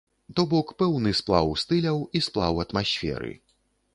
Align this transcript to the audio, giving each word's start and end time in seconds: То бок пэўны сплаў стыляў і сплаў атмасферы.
То 0.37 0.45
бок 0.53 0.71
пэўны 0.81 1.11
сплаў 1.19 1.51
стыляў 1.63 2.01
і 2.19 2.23
сплаў 2.31 2.53
атмасферы. 2.65 3.31